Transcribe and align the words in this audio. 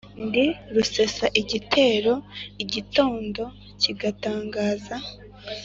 Ndi 0.25 0.45
rusesa 0.75 1.25
igitero 1.41 2.13
igitondo 2.63 3.43
kigatangaza 3.81 4.95